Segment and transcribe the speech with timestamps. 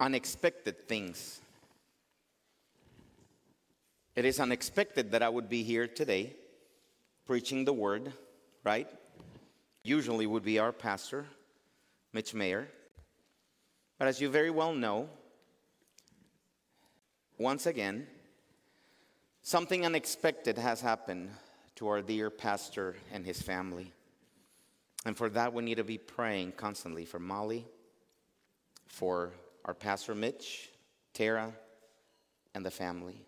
[0.00, 1.40] unexpected things.
[4.16, 6.34] It is unexpected that I would be here today
[7.26, 8.12] preaching the word,
[8.62, 8.88] right?
[9.82, 11.26] Usually would be our pastor,
[12.12, 12.68] Mitch Mayer.
[13.98, 15.08] But as you very well know,
[17.38, 18.06] once again,
[19.42, 21.30] something unexpected has happened
[21.76, 23.92] to our dear pastor and his family.
[25.04, 27.66] And for that, we need to be praying constantly for Molly,
[28.86, 29.32] for
[29.64, 30.70] our pastor Mitch,
[31.12, 31.52] Tara,
[32.54, 33.24] and the family.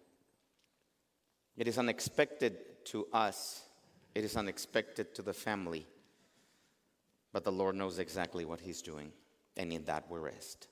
[1.56, 3.62] It is unexpected to us,
[4.14, 5.86] it is unexpected to the family,
[7.32, 9.12] but the Lord knows exactly what He's doing,
[9.56, 10.68] and in that we rest.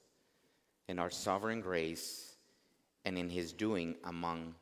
[0.88, 2.37] In our sovereign grace
[3.05, 4.55] and in His doing among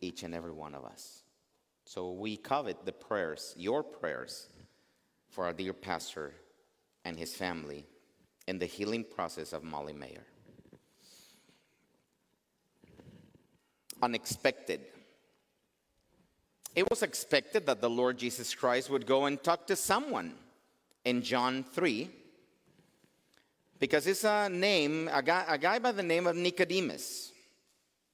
[0.00, 1.22] each and every one of us.
[1.84, 4.48] So we covet the prayers, your prayers,
[5.30, 6.34] for our dear pastor
[7.04, 7.86] and his family
[8.46, 10.26] in the healing process of Molly Mayer.
[14.02, 14.80] Unexpected.
[16.74, 20.34] It was expected that the Lord Jesus Christ would go and talk to someone
[21.04, 22.08] in John 3
[23.78, 27.32] because it's a name, a guy, a guy by the name of Nicodemus.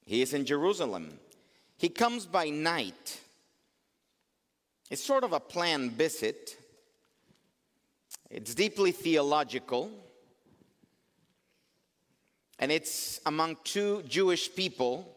[0.07, 1.19] He is in Jerusalem.
[1.77, 3.21] He comes by night.
[4.89, 6.57] It's sort of a planned visit.
[8.31, 9.91] It's deeply theological.
[12.59, 15.16] And it's among two Jewish people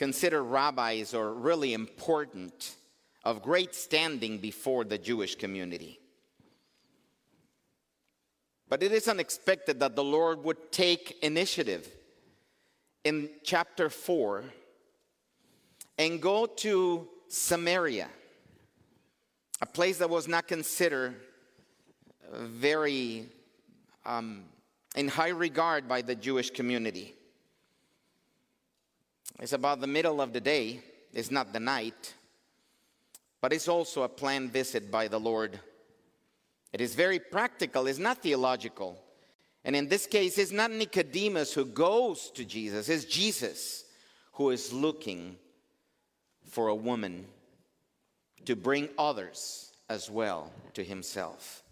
[0.00, 2.74] considered rabbis or really important,
[3.22, 6.00] of great standing before the Jewish community.
[8.66, 11.86] But it is unexpected that the Lord would take initiative
[13.04, 14.44] in chapter 4
[15.98, 18.08] and go to Samaria,
[19.60, 21.14] a place that was not considered
[22.32, 23.26] very
[24.06, 24.44] um,
[24.96, 27.16] in high regard by the Jewish community.
[29.38, 30.80] It's about the middle of the day,
[31.12, 32.14] it's not the night,
[33.40, 35.58] but it's also a planned visit by the Lord.
[36.72, 38.98] It is very practical, it's not theological.
[39.64, 43.84] And in this case, it's not Nicodemus who goes to Jesus, it's Jesus
[44.32, 45.36] who is looking
[46.46, 47.26] for a woman
[48.44, 51.62] to bring others as well to himself.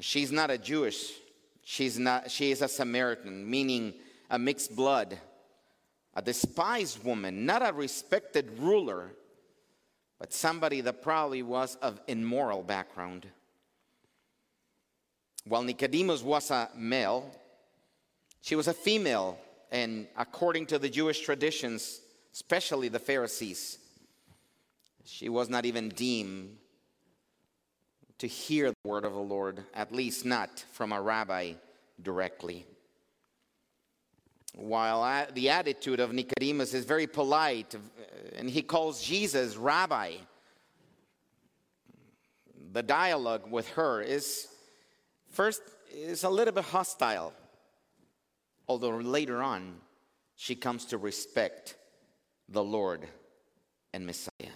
[0.00, 1.12] She's not a Jewish,
[1.62, 3.94] she's not, she is a Samaritan, meaning
[4.30, 5.18] a mixed blood
[6.14, 9.10] a despised woman, not a respected ruler,
[10.18, 13.26] but somebody that probably was of immoral background.
[15.44, 17.30] While Nicodemus was a male,
[18.42, 19.38] she was a female,
[19.70, 22.00] and according to the Jewish traditions,
[22.32, 23.78] especially the Pharisees,
[25.04, 26.56] she was not even deemed
[28.18, 31.54] to hear the word of the Lord, at least not from a rabbi
[32.02, 32.66] directly.
[34.54, 37.78] While the attitude of Nicodemus is very polite, uh,
[38.36, 40.14] and he calls Jesus rabbi,
[42.72, 44.48] the dialogue with her is
[45.30, 45.62] first
[45.92, 47.32] is a little bit hostile,
[48.68, 49.76] although later on
[50.36, 51.76] she comes to respect
[52.48, 53.06] the Lord
[53.92, 54.54] and Messiah.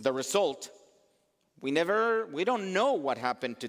[0.00, 0.70] The result,
[1.60, 3.68] we never, we don't know what happened to,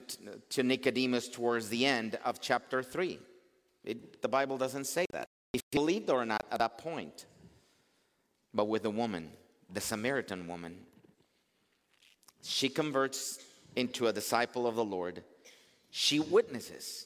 [0.49, 3.19] to Nicodemus towards the end of chapter 3.
[3.84, 5.28] It, the Bible doesn't say that.
[5.53, 7.25] If he believed or not at that point.
[8.53, 9.31] But with the woman,
[9.72, 10.78] the Samaritan woman,
[12.41, 13.39] she converts
[13.75, 15.23] into a disciple of the Lord.
[15.91, 17.06] She witnesses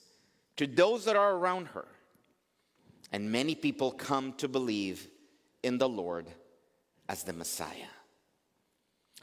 [0.58, 1.86] to those that are around her.
[3.12, 5.08] And many people come to believe
[5.62, 6.28] in the Lord
[7.08, 7.92] as the Messiah.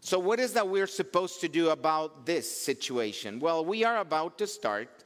[0.00, 3.38] So, what is that we're supposed to do about this situation?
[3.38, 5.04] Well, we are about to start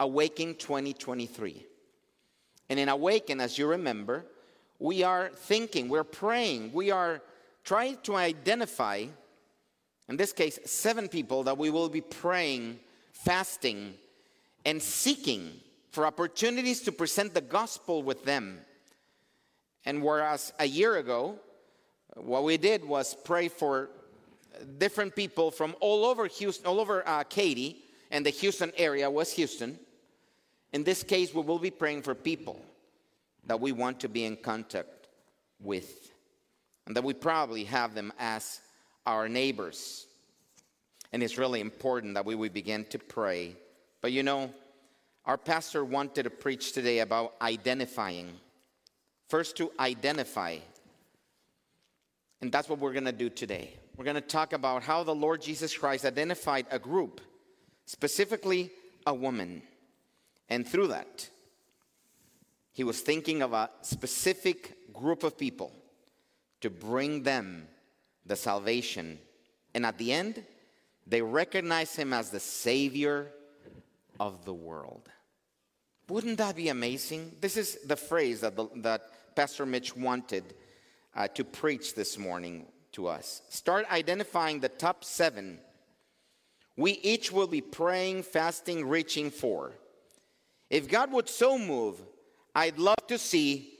[0.00, 1.64] Awakening 2023.
[2.68, 4.24] And in Awaken, as you remember,
[4.78, 7.22] we are thinking, we're praying, we are
[7.64, 9.06] trying to identify,
[10.08, 12.78] in this case, seven people that we will be praying,
[13.12, 13.94] fasting,
[14.64, 15.52] and seeking
[15.90, 18.58] for opportunities to present the gospel with them.
[19.84, 21.38] And whereas a year ago,
[22.16, 23.90] what we did was pray for
[24.78, 29.34] different people from all over Houston, all over uh, Katy, and the Houston area, West
[29.34, 29.78] Houston.
[30.74, 32.60] In this case, we will be praying for people
[33.46, 35.06] that we want to be in contact
[35.60, 36.12] with,
[36.86, 38.60] and that we probably have them as
[39.06, 40.04] our neighbors.
[41.12, 43.54] And it's really important that we would begin to pray.
[44.00, 44.52] But you know,
[45.24, 48.32] our pastor wanted to preach today about identifying.
[49.28, 50.56] First, to identify.
[52.40, 53.74] And that's what we're going to do today.
[53.96, 57.20] We're going to talk about how the Lord Jesus Christ identified a group,
[57.86, 58.72] specifically
[59.06, 59.62] a woman
[60.48, 61.28] And through that,
[62.72, 65.72] he was thinking of a specific group of people
[66.60, 67.68] to bring them
[68.26, 69.18] the salvation.
[69.74, 70.42] And at the end,
[71.06, 73.30] they recognize him as the Savior
[74.18, 75.08] of the world.
[76.08, 77.36] Wouldn't that be amazing?
[77.40, 80.44] This is the phrase that, the, that Pastor Mitch wanted
[81.14, 83.42] uh, to preach this morning to us.
[83.48, 85.58] Start identifying the top seven
[86.76, 89.72] we each will be praying, fasting, reaching for.
[90.74, 92.00] If God would so move,
[92.52, 93.74] I'd love to see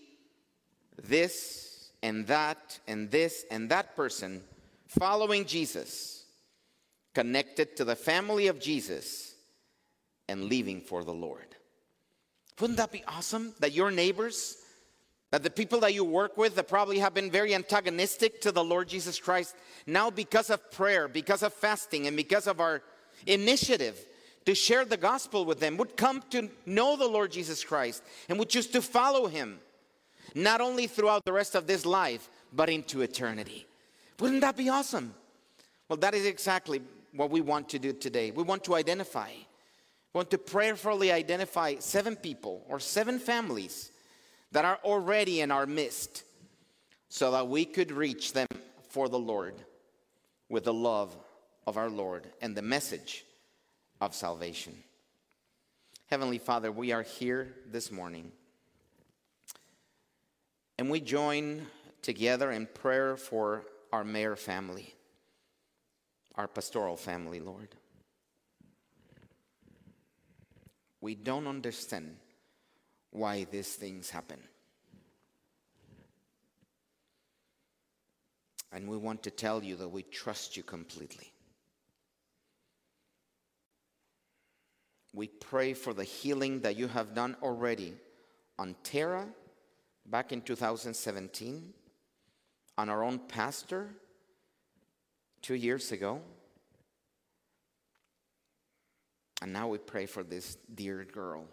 [1.03, 4.43] this and that and this and that person
[4.87, 6.25] following Jesus,
[7.13, 9.35] connected to the family of Jesus,
[10.29, 11.57] and leaving for the Lord.
[12.61, 13.55] Wouldn't that be awesome?
[13.59, 14.57] That your neighbors,
[15.33, 18.63] that the people that you work with that probably have been very antagonistic to the
[18.63, 22.85] Lord Jesus Christ, now because of prayer, because of fasting, and because of our
[23.27, 23.99] initiative
[24.47, 28.39] to share the gospel with them, would come to know the Lord Jesus Christ and
[28.39, 29.59] would choose to follow him,
[30.35, 33.67] not only throughout the rest of this life, but into eternity.
[34.21, 35.15] Wouldn't that be awesome?
[35.89, 36.83] Well, that is exactly
[37.13, 38.31] what we want to do today.
[38.31, 43.91] We want to identify, we want to prayerfully identify seven people or seven families
[44.53, 46.23] that are already in our midst
[47.09, 48.49] so that we could reach them
[48.89, 49.55] for the Lord
[50.49, 51.15] with the love
[51.67, 53.25] of our Lord and the message
[54.05, 54.75] of salvation.
[56.11, 58.31] Heavenly Father, we are here this morning
[60.79, 61.67] and we join
[62.03, 64.93] together in prayer for our Mayer family,
[66.35, 67.69] our pastoral family, Lord.
[71.01, 72.17] We don't understand
[73.11, 74.41] why these things happen.
[78.71, 81.34] And we want to tell you that we trust you completely.
[85.15, 87.95] We pray for the healing that you have done already
[88.59, 89.27] on Tara
[90.07, 91.73] back in 2017,
[92.77, 93.91] on our own pastor
[95.41, 96.21] two years ago.
[99.41, 101.45] And now we pray for this dear girl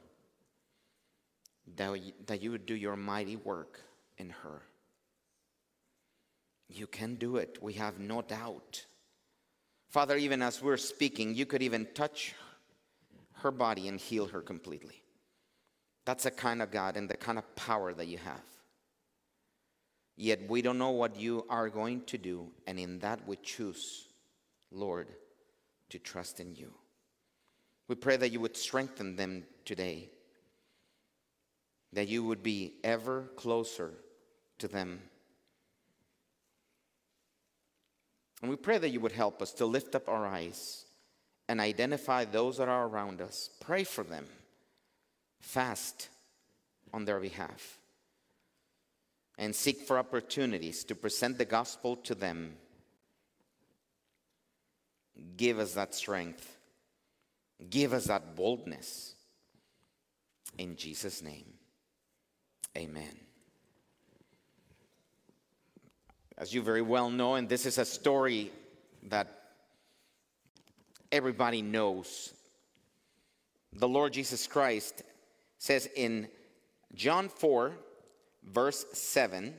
[1.75, 3.81] that, that you would do your mighty work
[4.17, 4.61] in her.
[6.67, 7.59] You can do it.
[7.61, 8.85] We have no doubt.
[9.89, 12.33] Father, even as we're speaking, you could even touch
[13.41, 15.03] her body and heal her completely.
[16.05, 18.41] That's the kind of God and the kind of power that you have.
[20.17, 24.07] Yet we don't know what you are going to do, and in that we choose,
[24.71, 25.07] Lord,
[25.89, 26.73] to trust in you.
[27.87, 30.09] We pray that you would strengthen them today,
[31.93, 33.91] that you would be ever closer
[34.59, 35.01] to them.
[38.41, 40.85] And we pray that you would help us to lift up our eyes
[41.47, 43.49] and identify those that are around us.
[43.59, 44.25] Pray for them.
[45.39, 46.09] Fast
[46.93, 47.79] on their behalf.
[49.37, 52.53] And seek for opportunities to present the gospel to them.
[55.35, 56.57] Give us that strength.
[57.69, 59.15] Give us that boldness.
[60.57, 61.45] In Jesus' name,
[62.77, 63.19] amen.
[66.37, 68.51] As you very well know, and this is a story
[69.03, 69.40] that
[71.11, 72.33] everybody knows.
[73.73, 75.03] The Lord Jesus Christ
[75.57, 76.27] says in
[76.93, 77.71] John 4,
[78.43, 79.53] verse 7,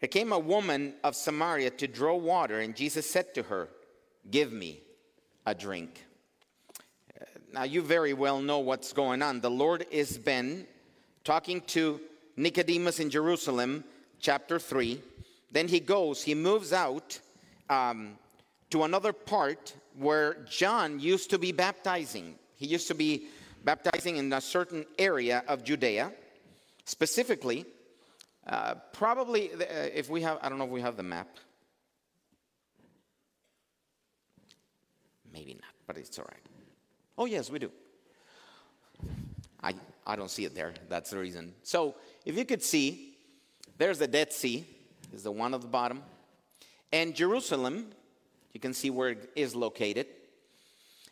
[0.00, 3.68] there came a woman of Samaria to draw water, and Jesus said to her,
[4.30, 4.80] Give me
[5.46, 6.04] a drink.
[7.52, 9.40] Now, you very well know what's going on.
[9.40, 10.66] The Lord is been
[11.22, 12.00] talking to
[12.36, 13.84] Nicodemus in Jerusalem,
[14.18, 15.00] chapter 3.
[15.52, 17.18] Then he goes, he moves out
[17.70, 18.18] um,
[18.74, 22.34] to another part where John used to be baptizing.
[22.56, 23.28] He used to be
[23.62, 26.10] baptizing in a certain area of Judea.
[26.84, 27.66] Specifically,
[28.48, 29.58] uh, probably uh,
[29.94, 31.28] if we have, I don't know if we have the map.
[35.32, 36.42] Maybe not, but it's all right.
[37.16, 37.70] Oh, yes, we do.
[39.62, 40.74] I, I don't see it there.
[40.88, 41.54] That's the reason.
[41.62, 43.18] So if you could see,
[43.78, 44.66] there's the Dead Sea,
[45.12, 46.02] is the one at the bottom.
[46.92, 47.92] And Jerusalem
[48.54, 50.06] you can see where it is located.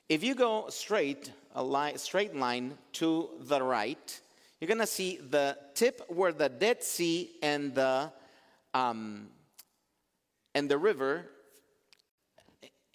[0.08, 4.20] If you go straight, a straight line to the right,
[4.60, 8.12] you're going to see the tip where the Dead Sea and the
[8.72, 9.28] um,
[10.54, 11.26] and the river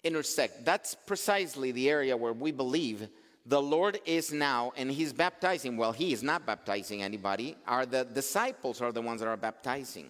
[0.02, 0.64] intersect.
[0.64, 3.08] That's precisely the area where we believe
[3.44, 5.76] the Lord is now, and He's baptizing.
[5.76, 7.56] Well, He is not baptizing anybody.
[7.66, 10.08] Are the disciples are the ones that are baptizing,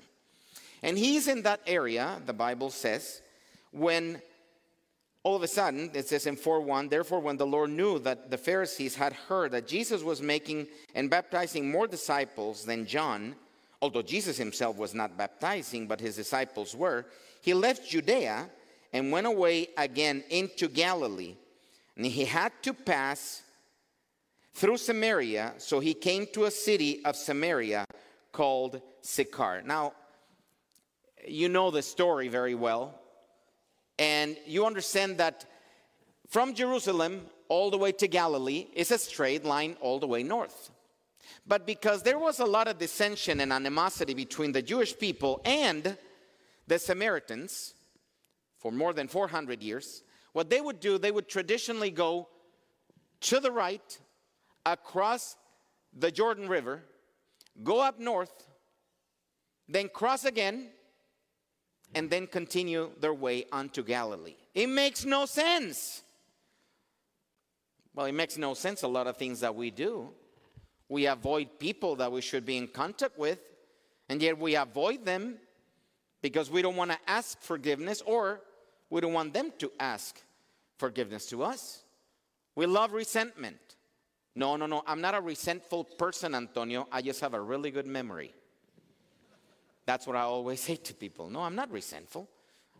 [0.82, 2.20] and He's in that area.
[2.24, 3.20] The Bible says
[3.72, 4.22] when
[5.24, 8.30] all of a sudden, it says in 4 1, therefore, when the Lord knew that
[8.30, 13.34] the Pharisees had heard that Jesus was making and baptizing more disciples than John,
[13.82, 17.04] although Jesus himself was not baptizing, but his disciples were,
[17.40, 18.48] he left Judea
[18.92, 21.34] and went away again into Galilee.
[21.96, 23.42] And he had to pass
[24.54, 27.84] through Samaria, so he came to a city of Samaria
[28.32, 29.62] called Sychar.
[29.64, 29.92] Now,
[31.26, 32.97] you know the story very well,
[33.98, 35.44] and you understand that
[36.28, 40.70] from Jerusalem all the way to Galilee is a straight line all the way north.
[41.46, 45.96] But because there was a lot of dissension and animosity between the Jewish people and
[46.66, 47.74] the Samaritans
[48.58, 50.02] for more than 400 years,
[50.32, 52.28] what they would do, they would traditionally go
[53.20, 53.98] to the right
[54.66, 55.36] across
[55.96, 56.82] the Jordan River,
[57.64, 58.46] go up north,
[59.68, 60.68] then cross again,
[61.94, 64.36] and then continue their way onto Galilee.
[64.54, 66.02] It makes no sense.
[67.94, 70.10] Well, it makes no sense a lot of things that we do.
[70.88, 73.40] We avoid people that we should be in contact with,
[74.08, 75.38] and yet we avoid them
[76.22, 78.40] because we don't want to ask forgiveness or
[78.90, 80.20] we don't want them to ask
[80.78, 81.82] forgiveness to us.
[82.54, 83.58] We love resentment.
[84.34, 84.82] No, no, no.
[84.86, 86.86] I'm not a resentful person, Antonio.
[86.92, 88.32] I just have a really good memory.
[89.88, 91.30] That's what I always say to people.
[91.30, 92.28] No, I'm not resentful.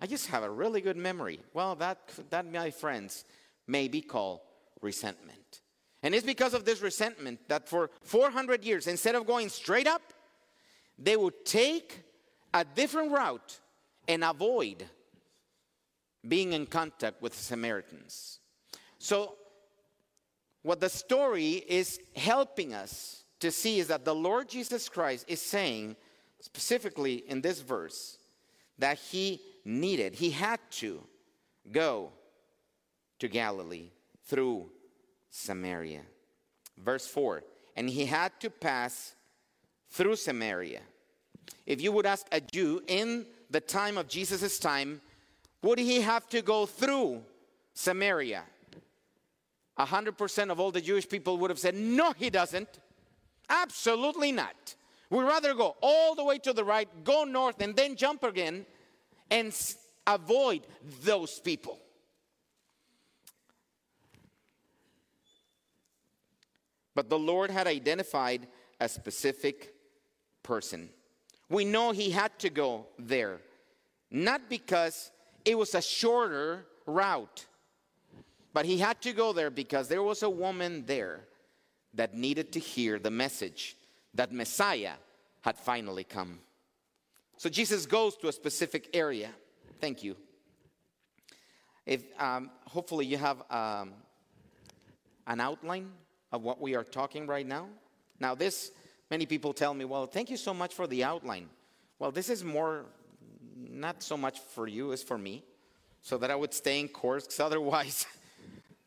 [0.00, 1.41] I just have a really good memory.
[1.55, 1.99] Well, that,
[2.29, 3.25] that my friends,
[3.67, 4.41] may be called
[4.83, 5.61] resentment.
[6.03, 10.03] And it's because of this resentment that for 400 years, instead of going straight up,
[10.99, 12.03] they would take
[12.53, 13.59] a different route
[14.07, 14.85] and avoid
[16.27, 18.41] being in contact with Samaritans.
[18.99, 19.35] So,
[20.62, 25.41] what the story is helping us to see is that the Lord Jesus Christ is
[25.41, 25.97] saying,
[26.40, 28.18] specifically in this verse,
[28.78, 31.02] that he needed, he had to
[31.71, 32.12] go
[33.18, 33.90] to Galilee
[34.25, 34.71] through
[35.30, 36.02] Samaria.
[36.76, 37.42] Verse 4
[37.76, 39.14] And he had to pass
[39.90, 40.80] through Samaria.
[41.66, 45.00] If you would ask a Jew in the time of Jesus' time,
[45.62, 47.23] would he have to go through
[47.75, 48.42] Samaria?
[49.78, 52.68] 100% of all the Jewish people would have said, No, he doesn't.
[53.49, 54.75] Absolutely not.
[55.11, 58.67] We'd rather go all the way to the right, go north, and then jump again
[59.31, 59.55] and
[60.07, 60.67] avoid
[61.03, 61.81] those people.
[66.95, 68.49] But the Lord had identified
[68.81, 69.75] a specific
[70.43, 70.91] person.
[71.49, 73.41] We know he had to go there,
[74.11, 75.11] not because
[75.45, 77.47] it was a shorter route,
[78.53, 81.25] but he had to go there because there was a woman there
[81.95, 83.77] that needed to hear the message
[84.18, 84.94] that Messiah
[85.42, 86.40] had finally come.
[87.37, 89.30] So Jesus goes to a specific area.
[89.80, 90.16] Thank you.
[91.87, 93.92] If um, hopefully you have um,
[95.28, 95.92] an outline
[96.32, 97.68] of what we are talking right now.
[98.18, 98.72] Now, this,
[99.08, 101.48] many people tell me, well, thank you so much for the outline.
[102.00, 102.87] Well, this is more,
[103.56, 105.44] not so much for you as for me,
[106.02, 108.04] so that I would stay in course, because otherwise,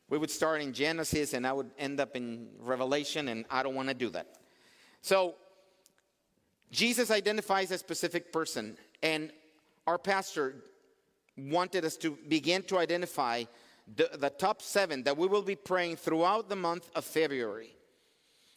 [0.09, 3.75] we would start in Genesis and I would end up in Revelation, and I don't
[3.75, 4.40] want to do that.
[5.01, 5.35] So,
[6.71, 9.31] Jesus identifies a specific person, and
[9.85, 10.55] our pastor
[11.37, 13.43] wanted us to begin to identify
[13.95, 17.75] the, the top seven that we will be praying throughout the month of February,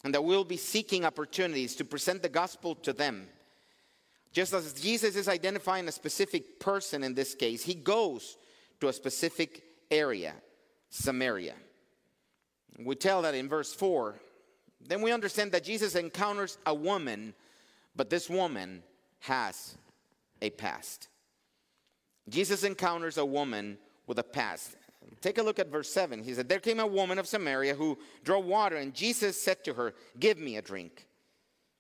[0.05, 3.27] and that we'll be seeking opportunities to present the gospel to them.
[4.33, 8.37] Just as Jesus is identifying a specific person in this case, he goes
[8.81, 10.35] to a specific area,
[10.91, 11.55] Samaria.
[12.79, 14.17] We tell that in verse 4.
[14.87, 17.35] Then we understand that Jesus encounters a woman,
[17.97, 18.83] but this woman
[19.21, 19.77] has
[20.43, 21.09] a past.
[22.29, 24.77] Jesus encounters a woman with a past.
[25.21, 26.23] Take a look at verse 7.
[26.23, 29.75] He said, There came a woman of Samaria who drew water, and Jesus said to
[29.75, 31.07] her, Give me a drink.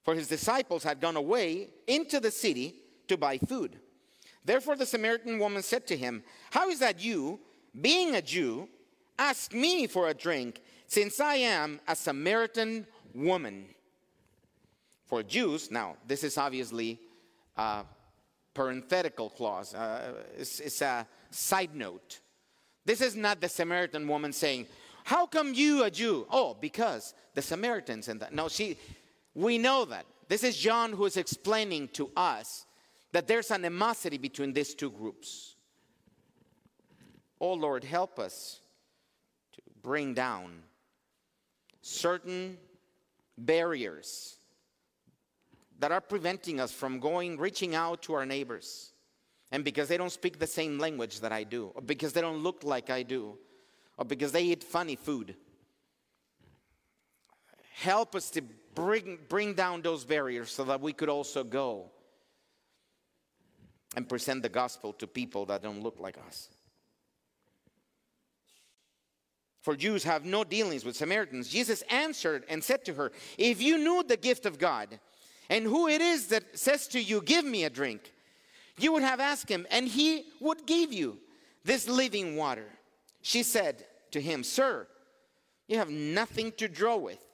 [0.04, 2.74] For his disciples had gone away into the city
[3.08, 3.78] to buy food.
[4.44, 7.40] Therefore the Samaritan woman said to him, How is that you,
[7.80, 8.68] being a Jew,
[9.18, 13.66] ask me for a drink, since I am a Samaritan woman?
[15.06, 16.98] For Jews, now, this is obviously
[17.56, 17.84] a
[18.54, 22.20] parenthetical clause, uh, it's, it's a side note.
[22.84, 24.66] This is not the Samaritan woman saying,
[25.04, 26.26] How come you a Jew?
[26.30, 28.32] Oh, because the Samaritans and that.
[28.32, 28.76] No, she,
[29.34, 30.06] we know that.
[30.28, 32.66] This is John who is explaining to us
[33.12, 35.56] that there's animosity between these two groups.
[37.40, 38.60] Oh Lord, help us
[39.52, 40.62] to bring down
[41.82, 42.56] certain
[43.36, 44.36] barriers
[45.78, 48.92] that are preventing us from going, reaching out to our neighbors
[49.50, 52.42] and because they don't speak the same language that I do, or because they don't
[52.42, 53.38] look like I do,
[53.96, 55.36] or because they eat funny food.
[57.74, 58.42] Help us to
[58.74, 61.90] bring, bring down those barriers so that we could also go
[63.96, 66.48] and present the gospel to people that don't look like us.
[69.64, 71.48] For Jews have no dealings with Samaritans.
[71.48, 75.00] Jesus answered and said to her, If you knew the gift of God
[75.48, 78.12] and who it is that says to you, Give me a drink,
[78.76, 81.16] you would have asked him, and he would give you
[81.64, 82.66] this living water.
[83.22, 84.86] She said to him, Sir,
[85.66, 87.24] you have nothing to draw with,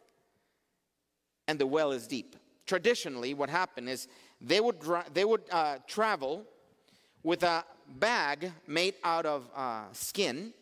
[1.49, 2.37] and the well is deep.
[2.65, 4.07] Traditionally, what happened is
[4.41, 4.77] they would,
[5.13, 6.45] they would uh, travel
[7.25, 10.55] with a bag made out of uh, skin,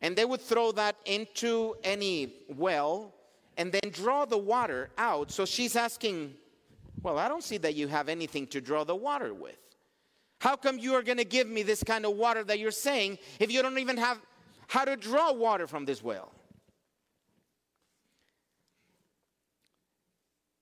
[0.00, 3.14] and they would throw that into any well
[3.56, 5.30] and then draw the water out.
[5.30, 6.34] So she's asking,
[7.02, 9.58] Well, I don't see that you have anything to draw the water with.
[10.40, 13.18] How come you are going to give me this kind of water that you're saying
[13.40, 14.18] if you don't even have
[14.68, 16.30] how to draw water from this well?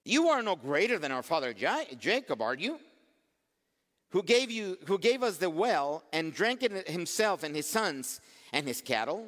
[0.05, 2.79] You are no greater than our father Jacob, are you?
[4.11, 8.21] Who gave you who gave us the well and drank it himself and his sons
[8.53, 9.27] and his cattle?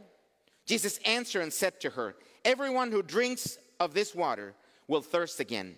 [0.66, 4.54] Jesus answered and said to her, Everyone who drinks of this water
[4.87, 5.76] will thirst again.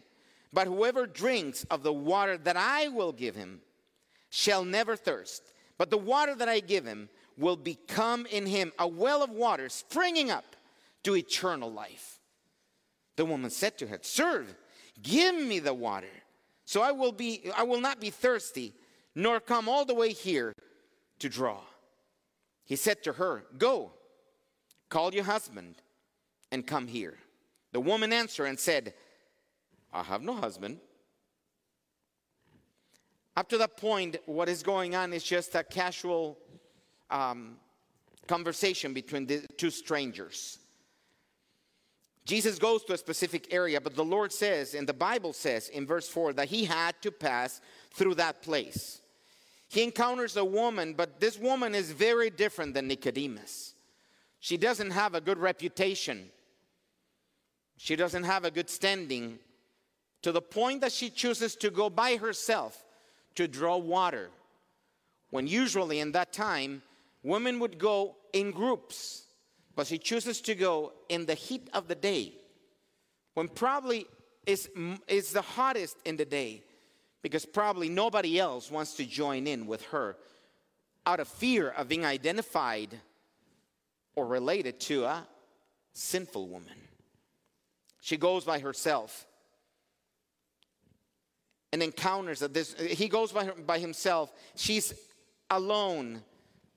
[0.52, 3.60] But whoever drinks of the water that I will give him
[4.30, 5.52] shall never thirst.
[5.78, 9.68] But the water that I give him will become in him a well of water
[9.68, 10.44] springing up
[11.04, 12.18] to eternal life.
[13.16, 14.46] The woman said to her, Sir,
[15.02, 16.10] give me the water,
[16.64, 18.74] so I will be I will not be thirsty,
[19.14, 20.52] nor come all the way here
[21.20, 21.60] to draw.
[22.70, 23.90] He said to her, Go,
[24.90, 25.74] call your husband,
[26.52, 27.18] and come here.
[27.72, 28.94] The woman answered and said,
[29.92, 30.78] I have no husband.
[33.36, 36.38] Up to that point, what is going on is just a casual
[37.10, 37.56] um,
[38.28, 40.60] conversation between the two strangers.
[42.24, 45.88] Jesus goes to a specific area, but the Lord says, and the Bible says in
[45.88, 47.60] verse 4, that he had to pass
[47.92, 49.00] through that place.
[49.70, 53.74] He encounters a woman, but this woman is very different than Nicodemus.
[54.40, 56.30] She doesn't have a good reputation
[57.82, 59.38] she doesn't have a good standing
[60.20, 62.84] to the point that she chooses to go by herself
[63.36, 64.28] to draw water.
[65.30, 66.82] When usually in that time,
[67.22, 69.24] women would go in groups,
[69.76, 72.34] but she chooses to go in the heat of the day,
[73.32, 74.06] when probably
[74.44, 74.68] is,
[75.08, 76.62] is the hottest in the day,
[77.22, 80.16] because probably nobody else wants to join in with her
[81.06, 82.98] out of fear of being identified
[84.14, 85.26] or related to a
[85.92, 86.74] sinful woman.
[88.00, 89.26] She goes by herself
[91.72, 94.32] and encounters that this he goes by, by himself.
[94.56, 94.94] She's
[95.50, 96.22] alone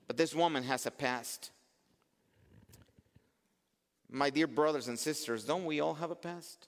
[0.07, 1.51] but this woman has a past.
[4.09, 6.67] My dear brothers and sisters don't we all have a past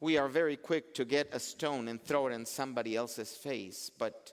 [0.00, 3.90] we are very quick to get a stone and throw it in somebody else's face
[3.98, 4.32] but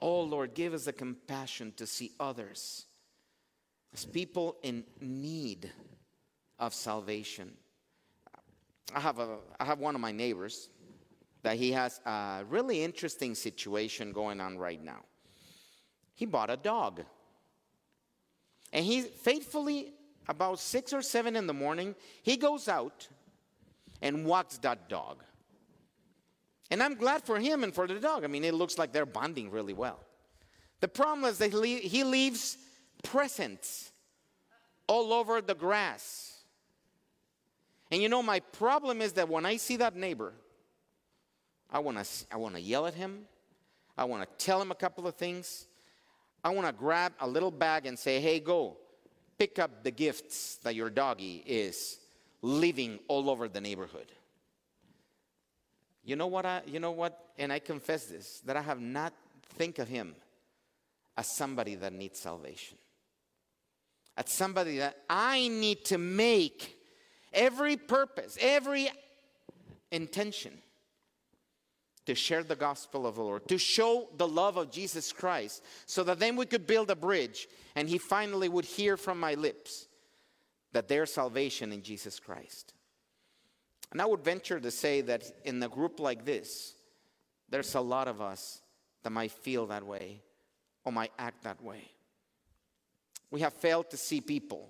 [0.00, 2.86] oh lord give us the compassion to see others
[3.92, 5.70] as people in need
[6.58, 7.52] of salvation.
[8.94, 10.70] I have, a, I have one of my neighbors
[11.42, 15.04] that he has a really interesting situation going on right now.
[16.14, 17.04] He bought a dog.
[18.72, 19.92] And he faithfully,
[20.28, 23.08] about six or seven in the morning, he goes out
[24.02, 25.22] and walks that dog.
[26.70, 28.24] And I'm glad for him and for the dog.
[28.24, 30.00] I mean, it looks like they're bonding really well.
[30.80, 32.58] The problem is that he leaves
[33.02, 33.90] presents
[34.86, 36.38] all over the grass
[37.90, 40.34] and you know, my problem is that when I see that neighbor,
[41.70, 43.24] I want to I want to yell at him.
[43.96, 45.66] I want to tell him a couple of things.
[46.44, 48.76] I want to grab a little bag and say, "Hey, go
[49.38, 51.98] pick up the gifts that your doggy is
[52.42, 54.12] leaving all over the neighborhood."
[56.04, 59.12] You know what I you know what and I confess this that I have not
[59.56, 60.14] think of him
[61.18, 62.78] as somebody that needs salvation.
[64.16, 66.76] As somebody that I need to make
[67.32, 68.88] every purpose, every
[69.90, 70.62] intention
[72.06, 76.02] to share the gospel of the Lord, to show the love of Jesus Christ, so
[76.04, 79.87] that then we could build a bridge and He finally would hear from my lips
[80.72, 82.74] that there's salvation in Jesus Christ.
[83.90, 86.74] And I would venture to say that in a group like this,
[87.48, 88.60] there's a lot of us
[89.02, 90.20] that might feel that way
[90.84, 91.90] or might act that way.
[93.30, 94.68] We have failed to see people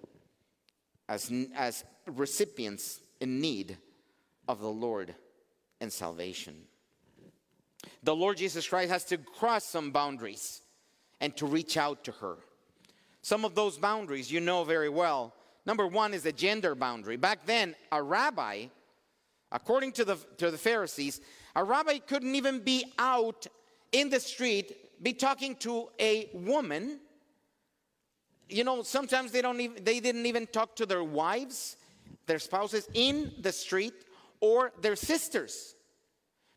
[1.08, 3.76] as, as recipients in need
[4.46, 5.14] of the Lord
[5.80, 6.54] and salvation.
[8.02, 10.62] the Lord Jesus Christ has to cross some boundaries
[11.20, 12.36] and to reach out to her.
[13.22, 15.34] Some of those boundaries you know very well.
[15.68, 17.18] Number one is the gender boundary.
[17.18, 18.68] Back then, a rabbi,
[19.52, 21.20] according to the, to the Pharisees,
[21.54, 23.46] a rabbi couldn't even be out
[23.92, 27.00] in the street, be talking to a woman.
[28.48, 31.76] You know, sometimes they don't even they didn't even talk to their wives,
[32.24, 33.92] their spouses in the street,
[34.40, 35.74] or their sisters.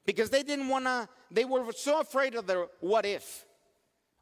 [0.06, 3.44] Because they didn't want to, they were so afraid of their what if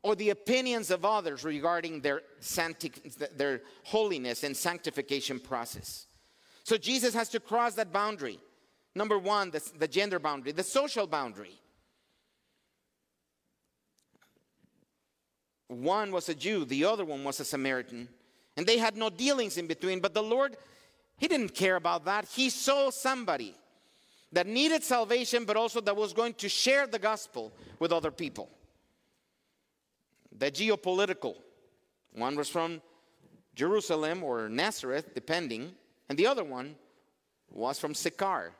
[0.02, 2.22] or the opinions of others regarding their,
[3.36, 6.08] their holiness and sanctification process.
[6.64, 8.40] So Jesus has to cross that boundary.
[8.96, 11.60] Number one, the, the gender boundary, the social boundary.
[15.68, 18.08] One was a Jew, the other one was a Samaritan.
[18.58, 20.00] And they had no dealings in between.
[20.00, 20.58] But the Lord,
[21.18, 22.26] He didn't care about that.
[22.26, 23.56] He saw somebody
[24.32, 28.50] that needed salvation, but also that was going to share the gospel with other people
[30.40, 31.36] the geopolitical.
[32.14, 32.82] One was from
[33.56, 35.74] Jerusalem or Nazareth, depending,
[36.08, 36.76] and the other one
[37.52, 38.54] was from Sychar,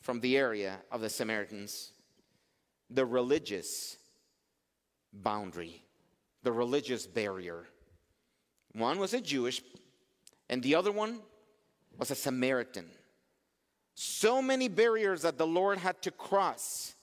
[0.00, 1.92] from the area of the Samaritans.
[2.88, 3.98] The religious
[5.12, 5.82] boundary,
[6.42, 7.66] the religious barrier.
[8.72, 9.62] One was a Jewish,
[10.48, 11.20] and the other one
[11.98, 12.86] was a Samaritan.
[13.94, 16.94] So many barriers that the Lord had to cross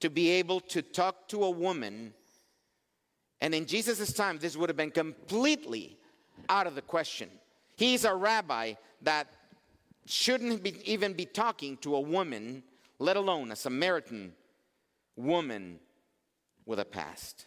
[0.00, 2.12] to be able to talk to a woman
[3.40, 5.98] and in Jesus' time, this would have been completely
[6.48, 7.28] out of the question.
[7.76, 9.28] He's a rabbi that
[10.06, 12.62] shouldn't be, even be talking to a woman,
[12.98, 14.32] let alone a Samaritan
[15.16, 15.78] woman
[16.66, 17.46] with a past.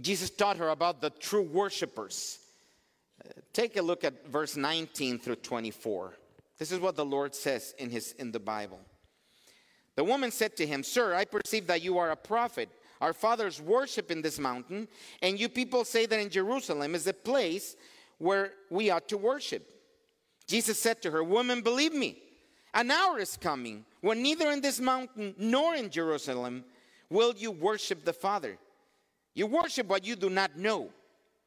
[0.00, 2.38] Jesus taught her about the true worshipers.
[3.24, 6.14] Uh, take a look at verse 19 through 24.
[6.58, 8.80] This is what the Lord says in, his, in the Bible.
[9.96, 12.68] The woman said to him, Sir, I perceive that you are a prophet.
[13.00, 14.88] Our fathers worship in this mountain,
[15.20, 17.76] and you people say that in Jerusalem is the place
[18.18, 19.68] where we ought to worship.
[20.46, 22.22] Jesus said to her, Woman, believe me,
[22.74, 26.64] an hour is coming when neither in this mountain nor in Jerusalem
[27.10, 28.56] will you worship the Father.
[29.34, 30.90] You worship what you do not know.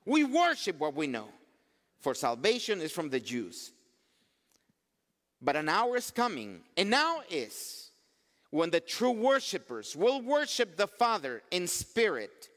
[0.05, 1.29] We worship what we know,
[1.99, 3.71] for salvation is from the Jews.
[5.41, 7.84] But an hour is coming, and now is
[8.51, 12.49] when the true worshipers will worship the Father in spirit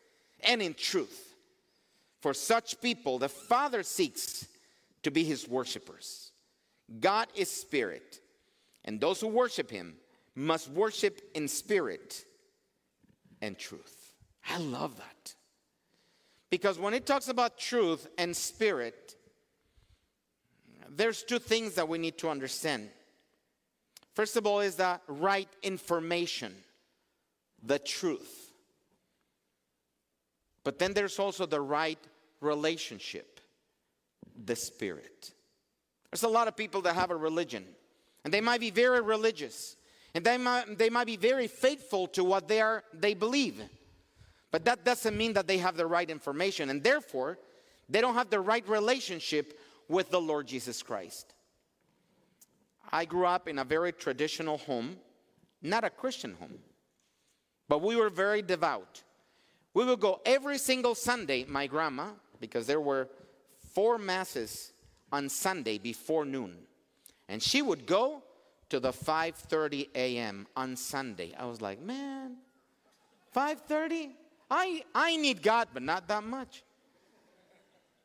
[0.45, 1.35] and in truth.
[2.21, 4.47] For such people, the Father seeks
[5.03, 6.33] to be his worshipers.
[7.01, 8.21] God is spirit,
[8.85, 9.95] and those who worship him
[10.35, 12.25] must worship in spirit
[13.41, 14.15] and truth.
[14.49, 15.35] I love that.
[16.51, 19.17] Because when it talks about truth and spirit,
[20.89, 22.89] there's two things that we need to understand.
[24.19, 26.53] First of all, is the right information,
[27.63, 28.51] the truth.
[30.65, 32.01] But then there's also the right
[32.41, 33.39] relationship,
[34.45, 35.33] the spirit.
[36.11, 37.65] There's a lot of people that have a religion,
[38.25, 39.77] and they might be very religious,
[40.17, 43.63] and they might, they might be very faithful to what they, are, they believe.
[44.51, 47.39] But that doesn't mean that they have the right information, and therefore,
[47.89, 51.35] they don't have the right relationship with the Lord Jesus Christ.
[52.93, 54.97] I grew up in a very traditional home,
[55.63, 56.59] not a Christian home,
[57.69, 59.03] but we were very devout.
[59.75, 63.09] We would go every single Sunday, my grandma, because there were
[63.75, 64.73] four masses
[65.13, 66.57] on Sunday before noon.
[67.29, 68.23] And she would go
[68.71, 70.47] to the 5:30 a.m.
[70.57, 71.35] on Sunday.
[71.39, 72.39] I was like, "Man,
[73.35, 74.15] 5:30?
[74.51, 76.63] I I need God, but not that much."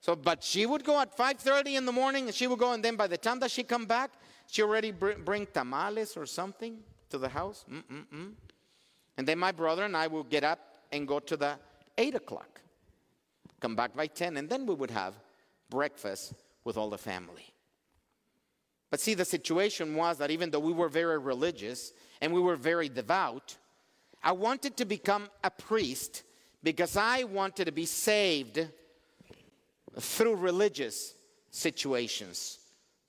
[0.02, 2.84] So, but she would go at 5:30 in the morning, and she would go, and
[2.84, 4.12] then by the time that she come back,
[4.48, 6.80] she already br- bring tamales or something
[7.10, 7.66] to the house.
[7.72, 8.32] Mm-mm-mm.
[9.18, 10.60] And then my brother and I will get up
[10.92, 11.58] and go to the
[11.98, 12.62] 8 o'clock.
[13.60, 15.14] Come back by 10, and then we would have
[15.70, 17.54] breakfast with all the family.
[18.90, 22.56] But see, the situation was that even though we were very religious and we were
[22.56, 23.58] very devout,
[24.22, 26.24] I wanted to become a priest
[26.62, 28.68] because I wanted to be saved
[30.00, 31.14] through religious
[31.50, 32.60] situations,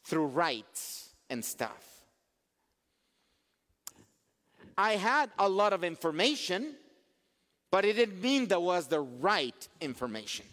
[0.05, 1.04] through rites
[1.35, 1.85] and stuff.
[4.79, 6.77] I had a lot of information,
[7.71, 10.47] but it didn't mean that was the right information.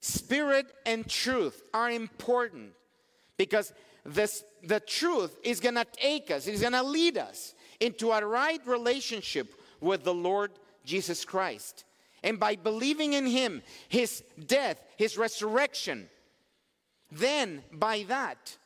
[0.00, 2.72] Spirit and truth are important
[3.36, 3.72] because
[4.04, 8.26] this, the truth is going to take us, is going to lead us into a
[8.26, 10.50] right relationship with the Lord
[10.84, 11.84] Jesus Christ.
[12.24, 16.08] And by believing in Him, His death, His resurrection,
[17.12, 18.57] then by that,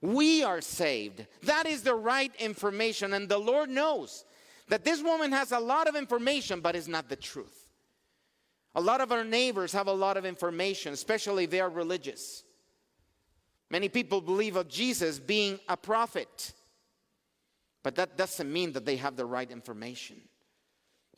[0.00, 1.26] We are saved.
[1.42, 3.14] That is the right information.
[3.14, 4.24] And the Lord knows
[4.68, 7.70] that this woman has a lot of information, but is not the truth.
[8.74, 12.44] A lot of our neighbors have a lot of information, especially if they are religious.
[13.70, 16.52] Many people believe of Jesus being a prophet,
[17.82, 20.20] but that doesn't mean that they have the right information.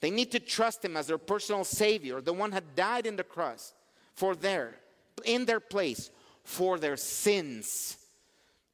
[0.00, 3.24] They need to trust him as their personal savior, the one who died in the
[3.24, 3.74] cross
[4.14, 4.76] for their
[5.24, 6.10] in their place
[6.44, 7.96] for their sins.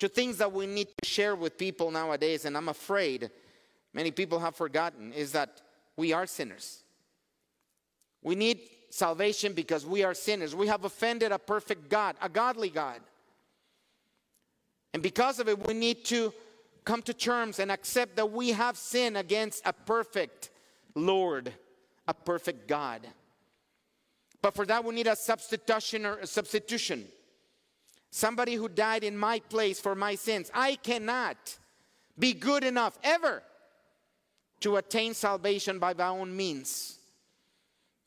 [0.00, 3.30] To things that we need to share with people nowadays, and I'm afraid
[3.94, 5.62] many people have forgotten, is that
[5.96, 6.82] we are sinners.
[8.22, 10.54] We need salvation because we are sinners.
[10.54, 13.00] We have offended a perfect God, a godly God.
[14.92, 16.32] And because of it, we need to
[16.84, 20.50] come to terms and accept that we have sinned against a perfect
[20.94, 21.52] Lord,
[22.08, 23.06] a perfect God.
[24.40, 27.06] But for that, we need a substitution or a substitution.
[28.10, 30.50] Somebody who died in my place for my sins.
[30.54, 31.58] I cannot
[32.18, 33.42] be good enough ever
[34.60, 36.98] to attain salvation by my own means.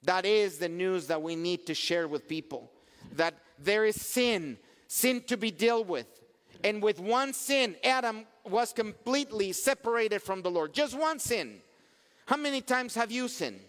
[0.03, 2.71] That is the news that we need to share with people.
[3.15, 4.57] That there is sin,
[4.87, 6.07] sin to be dealt with.
[6.63, 10.73] And with one sin, Adam was completely separated from the Lord.
[10.73, 11.61] Just one sin.
[12.25, 13.59] How many times have you sinned?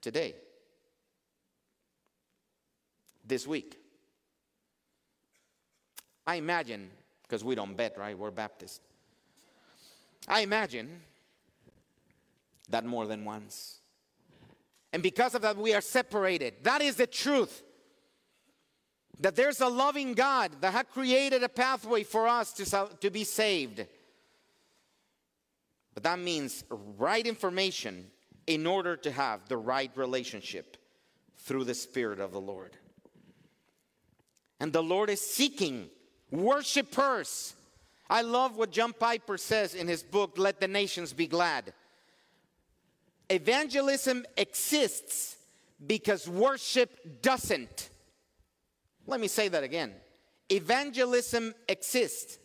[0.00, 0.34] Today.
[3.26, 3.78] This week.
[6.26, 6.90] I imagine,
[7.22, 8.18] because we don't bet, right?
[8.18, 8.80] We're Baptist.
[10.26, 11.00] I imagine
[12.70, 13.78] that more than once.
[14.92, 16.54] And because of that, we are separated.
[16.62, 17.62] That is the truth.
[19.20, 23.24] That there's a loving God that had created a pathway for us to, to be
[23.24, 23.84] saved.
[25.94, 28.06] But that means right information
[28.46, 30.76] in order to have the right relationship
[31.38, 32.76] through the Spirit of the Lord.
[34.58, 35.90] And the Lord is seeking
[36.34, 37.54] worshipers.
[38.10, 41.72] I love what John Piper says in his book, Let the Nations Be Glad.
[43.30, 45.36] Evangelism exists
[45.86, 47.90] because worship doesn't.
[49.06, 49.92] Let me say that again.
[50.50, 52.38] Evangelism exists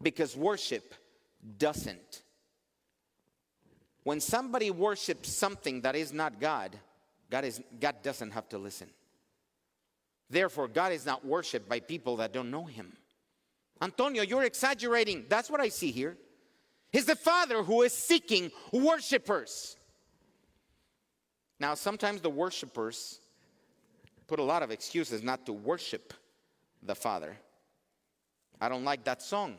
[0.00, 0.94] because worship
[1.58, 2.22] doesn't.
[4.04, 6.78] When somebody worships something that is not God,
[7.30, 8.88] God, is, God doesn't have to listen.
[10.30, 12.92] Therefore, God is not worshiped by people that don't know Him.
[13.80, 15.26] Antonio, you're exaggerating.
[15.28, 16.16] That's what I see here.
[16.90, 19.76] He's the Father who is seeking worshipers.
[21.60, 23.20] Now, sometimes the worshipers
[24.26, 26.14] put a lot of excuses not to worship
[26.82, 27.36] the Father.
[28.60, 29.56] I don't like that song.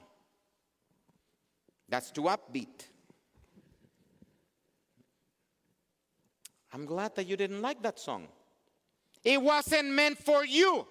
[1.88, 2.88] That's too upbeat.
[6.72, 8.28] I'm glad that you didn't like that song.
[9.24, 10.88] It wasn't meant for you.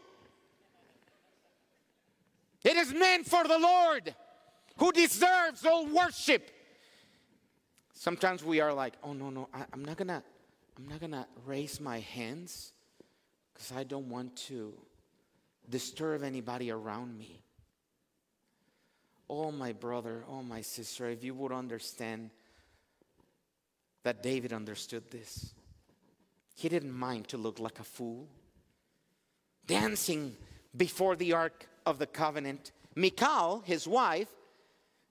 [2.65, 4.15] It is meant for the Lord
[4.77, 6.51] who deserves all worship.
[7.93, 10.23] Sometimes we are like, oh no, no, I, am not gonna,
[10.77, 12.73] I'm not gonna raise my hands
[13.53, 14.73] because I don't want to
[15.69, 17.43] disturb anybody around me.
[19.31, 22.31] Oh, my brother, oh, my sister, if you would understand
[24.05, 25.53] that David understood this.
[26.55, 28.27] He didn't mind to look like a fool,
[29.67, 30.35] dancing
[30.77, 32.73] before the ark of the covenant.
[32.95, 34.29] Michal, his wife,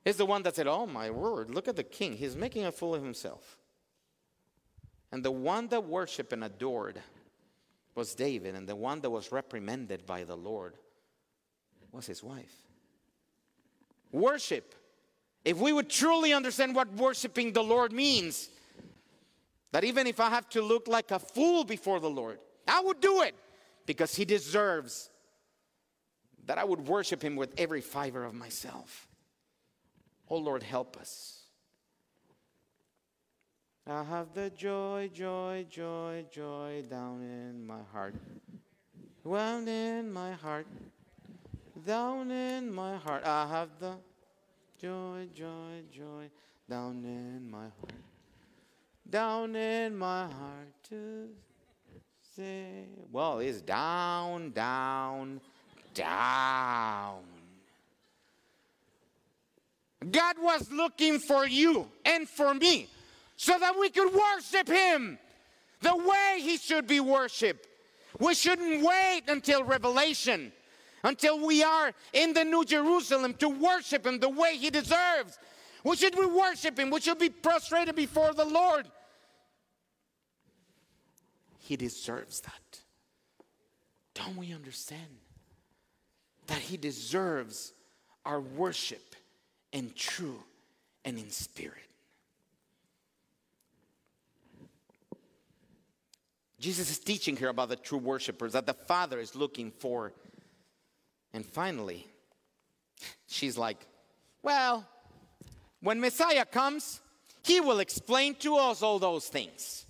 [0.06, 2.16] is the one that said, Oh my word, look at the king.
[2.16, 3.58] He's making a fool of himself.
[5.12, 7.02] And the one that worshiped and adored
[7.96, 10.76] was David, and the one that was reprimanded by the Lord
[11.92, 12.54] was his wife.
[14.12, 14.76] Worship.
[15.44, 18.50] If we would truly understand what worshiping the Lord means,
[19.72, 23.00] that even if I have to look like a fool before the Lord, I would
[23.00, 23.36] do it
[23.86, 25.10] because He deserves
[26.48, 29.08] that I would worship Him with every fiber of myself.
[30.30, 31.44] Oh Lord, help us.
[33.86, 38.16] I have the joy, joy, joy, joy down in my heart.
[39.24, 40.68] Down in my heart.
[41.86, 43.26] Down in my heart.
[43.26, 43.94] I have the
[44.82, 46.30] joy, joy, joy
[46.70, 47.94] down in my heart
[49.10, 51.30] down in my heart to
[52.36, 52.86] say.
[53.12, 55.42] Well, it's down, down,
[55.98, 57.20] down.
[60.12, 62.88] God was looking for you and for me
[63.36, 65.18] so that we could worship Him
[65.82, 67.68] the way He should be worshiped.
[68.20, 70.52] We shouldn't wait until Revelation,
[71.04, 75.38] until we are in the New Jerusalem to worship Him the way He deserves.
[75.84, 76.90] We should be worship Him.
[76.90, 78.88] We should be prostrated before the Lord
[81.68, 82.80] he deserves that.
[84.14, 85.20] Don't we understand
[86.48, 87.74] that He deserves
[88.26, 89.16] our worship
[89.72, 90.44] in true
[91.06, 91.76] and in spirit.
[96.60, 100.12] Jesus is teaching here about the true worshipers that the Father is looking for.
[101.34, 102.08] And finally,
[103.28, 103.78] she's like,
[104.42, 104.86] Well,
[105.82, 107.00] when Messiah comes,
[107.44, 109.86] he will explain to us all those things.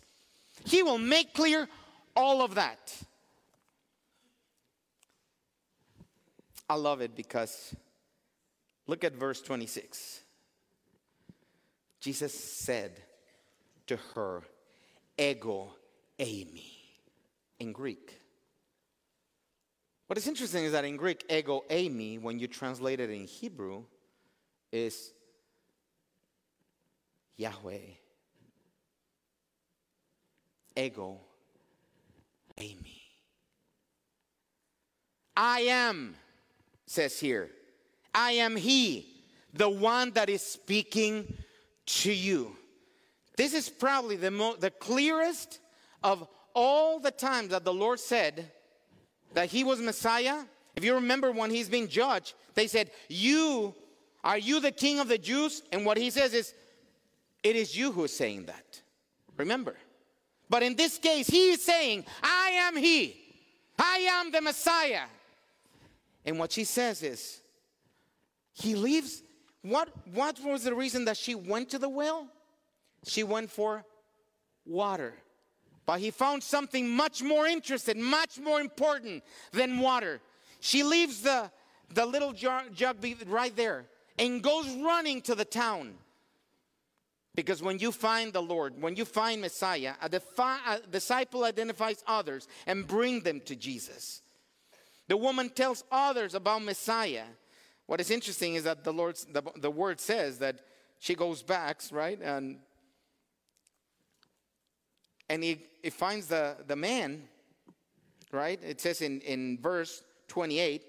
[0.65, 1.67] He will make clear
[2.15, 2.93] all of that.
[6.69, 7.75] I love it because
[8.87, 10.21] look at verse 26.
[11.99, 12.91] Jesus said
[13.87, 14.43] to her,
[15.17, 15.73] Ego
[16.19, 16.63] eimi,
[17.59, 18.19] in Greek.
[20.07, 23.83] What is interesting is that in Greek, ego eimi, when you translate it in Hebrew,
[24.71, 25.11] is
[27.35, 27.77] Yahweh.
[30.77, 31.19] Ego
[32.57, 33.01] eimi.
[35.35, 36.15] I am,
[36.87, 37.51] says here.
[38.15, 39.23] I am He,
[39.53, 41.37] the one that is speaking
[41.85, 42.55] to you.
[43.35, 45.59] This is probably the, mo- the clearest
[46.03, 48.51] of all the times that the Lord said
[49.33, 50.43] that He was Messiah.
[50.75, 53.75] If you remember when He's being judged, they said, You,
[54.23, 55.61] are you the King of the Jews?
[55.71, 56.53] And what He says is,
[57.43, 58.81] It is you who is saying that.
[59.37, 59.75] Remember.
[60.49, 63.15] But in this case, He is saying, I am He,
[63.77, 65.03] I am the Messiah.
[66.27, 67.41] And what she says is,
[68.51, 69.23] he leaves.
[69.61, 72.27] What, what was the reason that she went to the well?
[73.05, 73.85] She went for
[74.65, 75.13] water.
[75.85, 80.19] But he found something much more interesting, much more important than water.
[80.59, 81.49] She leaves the,
[81.93, 83.85] the little jar, jug right there
[84.19, 85.93] and goes running to the town.
[87.35, 92.03] Because when you find the Lord, when you find Messiah, a, defi- a disciple identifies
[92.05, 94.23] others and bring them to Jesus.
[95.07, 97.25] The woman tells others about Messiah
[97.87, 100.59] what is interesting is that the Lord's the, the word says that
[100.99, 102.19] she goes back, right?
[102.21, 102.59] And
[105.29, 107.23] and he, he finds the, the man,
[108.31, 108.59] right?
[108.63, 110.83] It says in, in verse 28.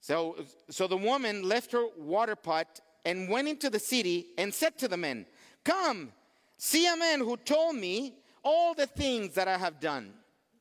[0.00, 0.36] So,
[0.68, 4.88] so the woman left her water pot and went into the city and said to
[4.88, 5.24] the men,
[5.64, 6.12] Come,
[6.58, 10.12] see a man who told me all the things that I have done.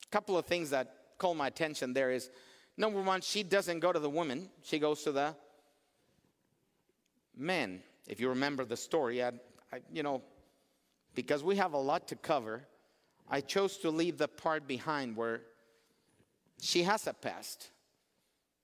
[0.06, 2.30] A couple of things that call my attention there is
[2.78, 5.36] Number one, she doesn't go to the woman, she goes to the
[7.36, 7.82] men.
[8.08, 9.32] If you remember the story, I,
[9.71, 10.21] I, you know,
[11.15, 12.63] because we have a lot to cover,
[13.30, 15.41] I chose to leave the part behind where
[16.62, 17.69] she has a past.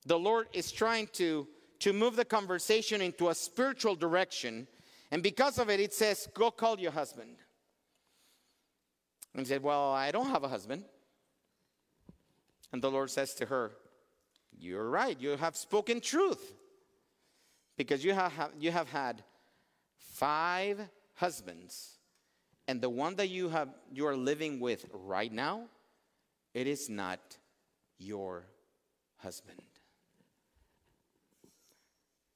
[0.05, 1.47] The Lord is trying to,
[1.79, 4.67] to move the conversation into a spiritual direction,
[5.09, 7.37] and because of it, it says, Go call your husband.
[9.33, 10.83] And he said, Well, I don't have a husband.
[12.71, 13.71] And the Lord says to her,
[14.57, 15.19] you're right.
[15.19, 16.53] You have spoken truth.
[17.77, 19.23] Because you have, you have had
[19.97, 20.79] five
[21.15, 21.97] husbands,
[22.67, 25.63] and the one that you, have, you are living with right now,
[26.53, 27.19] it is not
[27.97, 28.45] your
[29.17, 29.61] husband.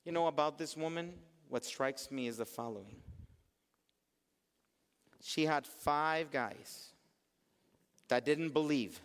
[0.03, 1.13] You know about this woman?
[1.49, 2.97] What strikes me is the following.
[5.21, 6.89] She had five guys
[8.07, 8.99] that didn't believe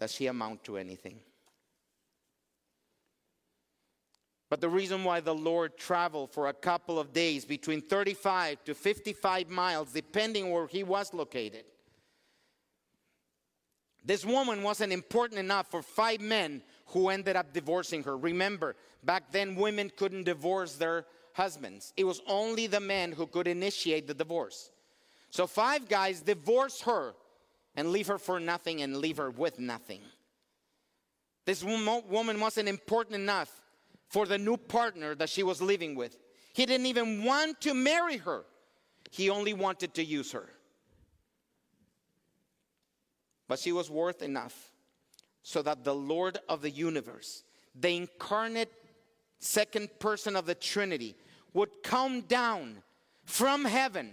[0.00, 1.20] that she amount to anything.
[4.48, 8.74] But the reason why the Lord traveled for a couple of days between 35 to
[8.74, 11.64] 55 miles, depending where he was located,
[14.04, 18.16] this woman wasn't important enough for five men who ended up divorcing her.
[18.16, 23.46] Remember, back then women couldn't divorce their husbands, it was only the men who could
[23.46, 24.70] initiate the divorce.
[25.30, 27.14] So, five guys divorced her
[27.76, 30.00] and leave her for nothing and leave her with nothing.
[31.44, 33.50] This woman wasn't important enough
[34.08, 36.16] for the new partner that she was living with.
[36.52, 38.44] He didn't even want to marry her,
[39.10, 40.48] he only wanted to use her.
[43.48, 44.70] But she was worth enough
[45.42, 47.42] so that the Lord of the universe,
[47.74, 48.72] the incarnate
[49.38, 51.16] second person of the Trinity,
[51.52, 52.82] would come down
[53.24, 54.12] from heaven.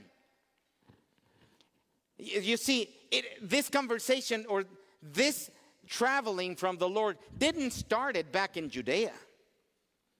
[2.17, 4.65] You see, it, this conversation or
[5.01, 5.51] this
[5.87, 9.13] traveling from the Lord didn't start it back in Judea.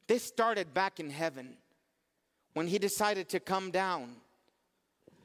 [0.07, 1.57] This started back in heaven
[2.53, 4.15] when he decided to come down,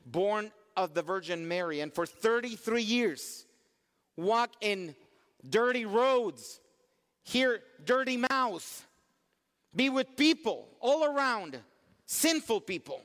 [0.05, 3.47] born of the Virgin Mary, and for 33 years
[4.17, 4.95] walk in
[5.49, 6.61] dirty roads,
[7.23, 8.83] hear dirty mouths,
[9.75, 11.59] be with people all around,
[12.07, 13.01] sinful people.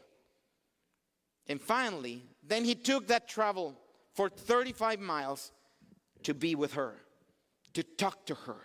[1.47, 3.75] And finally, then he took that travel
[4.13, 5.51] for 35 miles
[6.23, 6.93] to be with her,
[7.73, 8.57] to talk to her.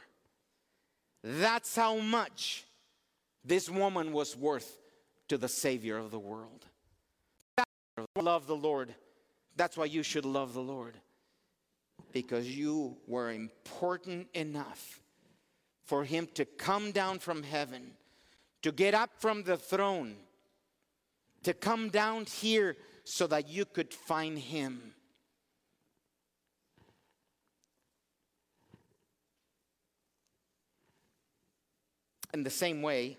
[1.22, 2.64] That's how much
[3.44, 4.78] this woman was worth
[5.28, 6.66] to the Savior of the world.
[8.16, 8.94] Love the Lord.
[9.56, 10.94] That's why you should love the Lord.
[12.12, 15.00] Because you were important enough
[15.84, 17.92] for Him to come down from heaven,
[18.62, 20.14] to get up from the throne,
[21.42, 24.94] to come down here so that you could find Him.
[32.32, 33.18] In the same way,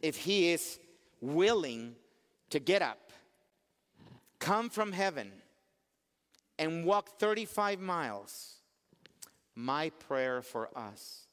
[0.00, 0.78] if He is
[1.20, 1.94] willing
[2.50, 3.12] to get up,
[4.38, 5.30] come from heaven,
[6.58, 8.56] and walk 35 miles,
[9.54, 11.26] my prayer for us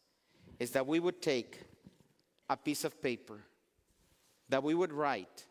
[0.59, 1.59] is that we would take
[2.49, 3.39] a piece of paper,
[4.49, 5.45] that we would write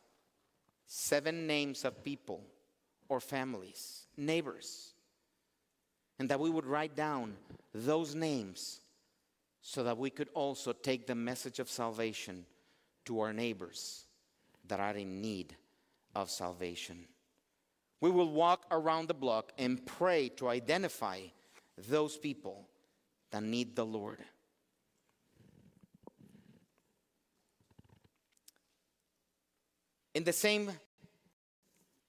[0.92, 2.42] seven names of people
[3.08, 4.92] or families, neighbors,
[6.18, 7.36] and that we would write down
[7.72, 8.80] those names
[9.62, 12.44] so that we could also take the message of salvation
[13.04, 14.04] to our neighbors
[14.66, 15.54] that are in need
[16.16, 17.06] of salvation.
[18.00, 21.20] We will walk around the block and pray to identify
[21.88, 22.66] those people
[23.30, 24.18] that need the Lord.
[30.20, 30.68] In the same,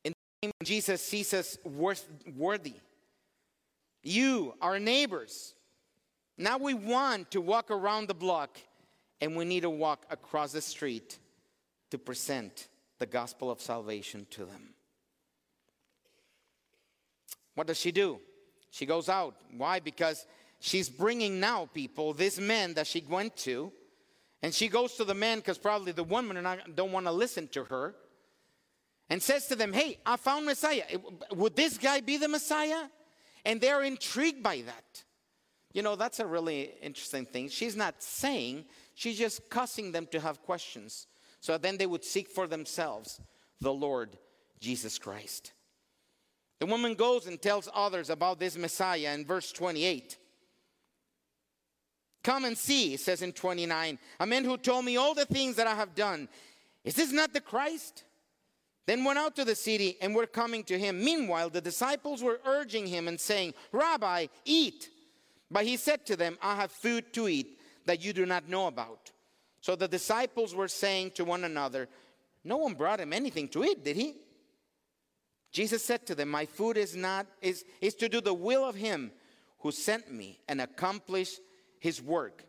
[0.03, 2.05] in the same Jesus sees us worth,
[2.35, 2.73] worthy.
[4.03, 5.53] You, our neighbors.
[6.37, 8.59] Now we want to walk around the block
[9.21, 11.19] and we need to walk across the street
[11.91, 12.67] to present
[12.99, 14.73] the gospel of salvation to them.
[17.55, 18.19] What does she do?
[18.71, 19.37] She goes out.
[19.55, 19.79] Why?
[19.79, 20.25] Because
[20.59, 23.71] she's bringing now people, this man that she went to,
[24.41, 26.43] and she goes to the men because probably the women
[26.75, 27.95] don't want to listen to her,
[29.09, 30.83] and says to them, Hey, I found Messiah.
[31.33, 32.83] Would this guy be the Messiah?
[33.43, 35.03] And they're intrigued by that.
[35.73, 37.49] You know, that's a really interesting thing.
[37.49, 38.65] She's not saying,
[38.95, 41.07] she's just cussing them to have questions.
[41.39, 43.19] So then they would seek for themselves
[43.59, 44.17] the Lord
[44.59, 45.53] Jesus Christ.
[46.59, 50.17] The woman goes and tells others about this Messiah in verse 28.
[52.23, 55.67] Come and see, says in 29, a man who told me all the things that
[55.67, 56.27] I have done.
[56.83, 58.03] Is this not the Christ?
[58.87, 61.03] Then went out to the city and were coming to him.
[61.03, 64.89] Meanwhile, the disciples were urging him and saying, Rabbi, eat.
[65.49, 68.67] But he said to them, I have food to eat that you do not know
[68.67, 69.11] about.
[69.59, 71.87] So the disciples were saying to one another,
[72.43, 74.15] No one brought him anything to eat, did he?
[75.51, 78.75] Jesus said to them, My food is not is, is to do the will of
[78.75, 79.11] him
[79.59, 81.35] who sent me and accomplish
[81.81, 82.45] his work.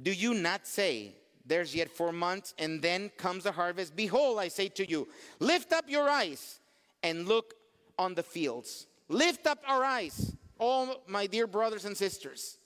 [0.00, 3.96] Do you not say, There's yet four months, and then comes the harvest?
[3.96, 5.08] Behold, I say to you,
[5.40, 6.60] lift up your eyes
[7.02, 7.54] and look
[7.98, 8.86] on the fields.
[9.08, 12.58] Lift up our eyes, all my dear brothers and sisters.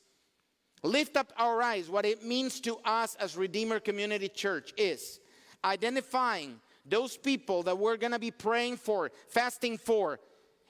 [0.83, 1.89] Lift up our eyes.
[1.89, 5.19] What it means to us as Redeemer Community Church is
[5.65, 10.21] identifying those people that we're going to be praying for, fasting for,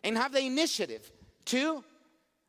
[0.05, 1.11] and have the initiative
[1.47, 1.83] to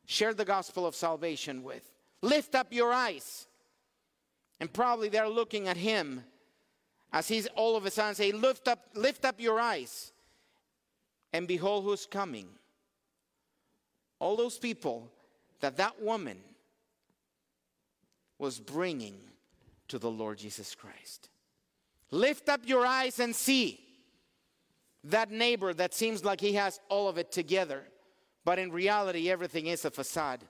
[0.04, 1.95] share the gospel of salvation with.
[2.26, 3.46] Lift up your eyes.
[4.58, 6.24] And probably they're looking at him
[7.12, 10.12] as he's all of a sudden say, Lift up, lift up your eyes.
[11.32, 12.48] And behold who's coming.
[14.18, 15.08] All those people
[15.60, 16.38] that that woman
[18.38, 19.16] was bringing
[19.88, 21.28] to the Lord Jesus Christ.
[22.10, 23.80] Lift up your eyes and see
[25.04, 27.84] that neighbor that seems like he has all of it together,
[28.44, 30.40] but in reality, everything is a facade.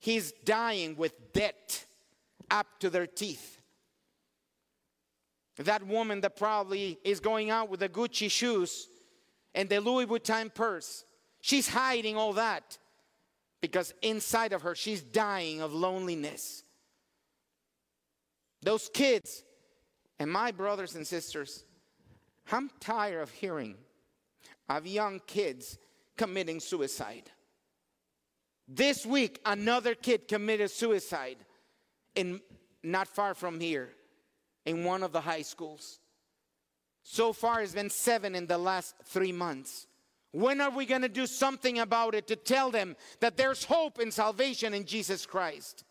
[0.00, 1.84] He's dying with debt
[2.50, 3.60] up to their teeth.
[5.58, 8.88] That woman that probably is going out with the Gucci shoes
[9.54, 11.04] and the Louis Vuitton purse,
[11.42, 12.78] she's hiding all that
[13.60, 16.64] because inside of her, she's dying of loneliness.
[18.62, 19.42] Those kids
[20.18, 21.64] and my brothers and sisters,
[22.50, 23.76] I'm tired of hearing
[24.66, 25.78] of young kids
[26.16, 27.30] committing suicide.
[28.72, 31.38] This week, another kid committed suicide
[32.14, 32.40] in
[32.84, 33.88] not far from here
[34.64, 35.98] in one of the high schools.
[37.02, 39.88] So far, it's been seven in the last three months.
[40.30, 43.98] When are we going to do something about it to tell them that there's hope
[43.98, 45.82] and salvation in Jesus Christ?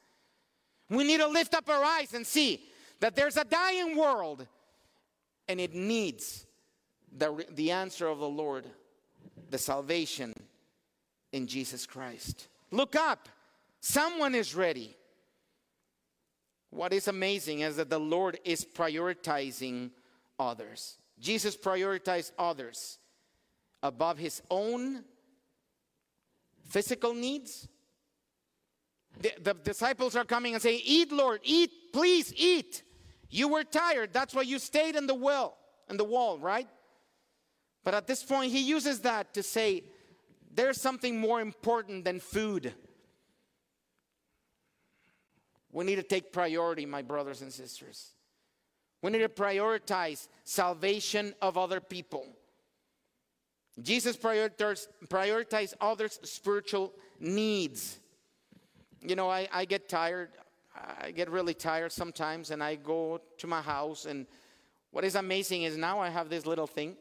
[0.90, 2.64] We need to lift up our eyes and see
[3.02, 4.48] that there's a dying world
[5.50, 6.46] and it needs
[7.18, 8.66] the, the answer of the Lord,
[9.50, 10.34] the salvation
[11.34, 12.48] in Jesus Christ.
[12.72, 13.30] Look up,
[13.80, 14.96] someone is ready.
[16.70, 19.92] What is amazing is that the Lord is prioritizing
[20.38, 20.98] others.
[21.20, 23.00] Jesus prioritized others
[23.82, 25.04] above his own
[26.70, 27.68] physical needs.
[29.22, 32.84] The, the disciples are coming and saying, Eat, Lord, eat, please eat.
[33.30, 34.14] You were tired.
[34.14, 35.58] That's why you stayed in the well,
[35.90, 36.68] in the wall, right?
[37.84, 39.84] But at this point, he uses that to say
[40.54, 42.74] there's something more important than food.
[45.72, 48.12] We need to take priority, my brothers and sisters.
[49.02, 52.26] We need to prioritize salvation of other people.
[53.82, 58.00] Jesus prioritized, others' spiritual needs.
[59.02, 60.30] You know, I, I get tired.
[61.02, 64.06] I get really tired sometimes, and I go to my house.
[64.06, 64.26] And
[64.92, 66.98] what is amazing is now I have this little thing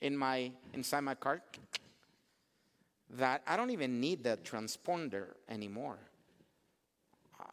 [0.00, 1.42] in my inside my car
[3.10, 5.98] that I don't even need the transponder anymore.
[7.38, 7.44] Uh,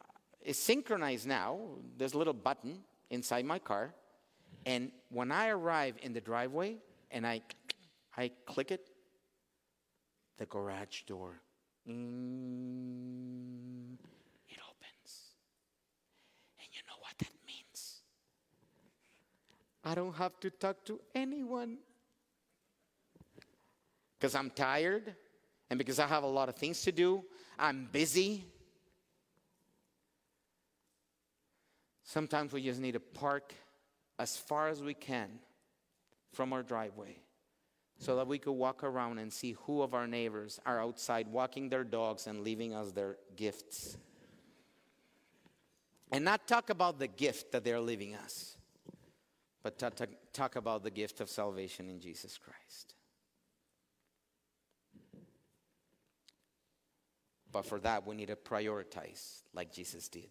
[0.42, 1.58] it's synchronized now.
[1.96, 2.80] There's a little button
[3.10, 3.94] inside my car,
[4.66, 6.76] and when I arrive in the driveway
[7.10, 7.42] and I
[8.16, 8.90] I click it,
[10.38, 11.40] the garage door.
[11.88, 11.94] Mm,
[14.48, 15.34] it opens.
[16.58, 18.02] And you know what that means?
[19.84, 21.78] I don't have to talk to anyone.
[24.18, 25.16] Because I'm tired
[25.74, 27.24] and because I have a lot of things to do.
[27.58, 28.44] I'm busy.
[32.04, 33.52] Sometimes we just need to park
[34.20, 35.28] as far as we can
[36.32, 37.16] from our driveway
[37.98, 41.68] so that we could walk around and see who of our neighbors are outside walking
[41.70, 43.96] their dogs and leaving us their gifts.
[46.12, 48.56] And not talk about the gift that they're leaving us,
[49.64, 49.94] but talk,
[50.32, 52.94] talk about the gift of salvation in Jesus Christ.
[57.54, 60.28] But for that, we need to prioritize like Jesus did.